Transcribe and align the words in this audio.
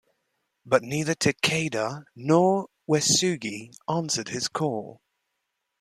But 0.65 0.81
neither 0.81 1.13
Takeda 1.13 2.05
nor 2.15 2.69
Uesugi 2.89 3.71
answered 3.87 4.29
his 4.29 4.47
call. 4.47 4.99